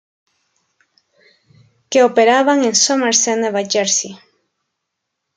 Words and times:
Que 1.91 1.99
operaban 2.01 2.63
en 2.63 2.73
Somerset, 2.73 3.37
Nueva 3.37 3.61
Jersey. 3.73 4.17